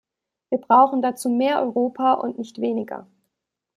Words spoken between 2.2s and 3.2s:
nicht weniger.